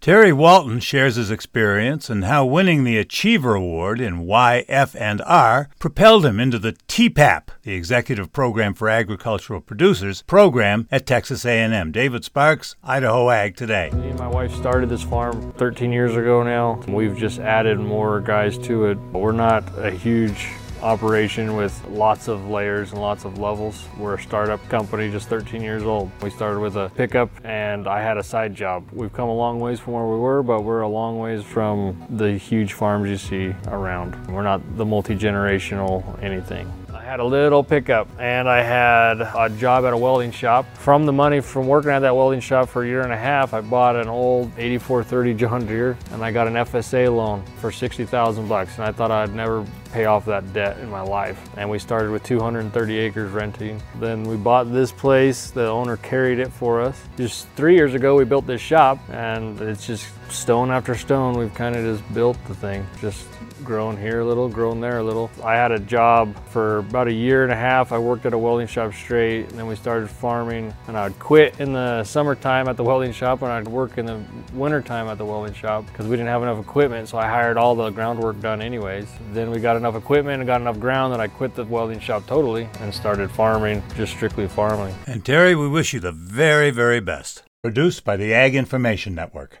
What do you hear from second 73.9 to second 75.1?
in the wintertime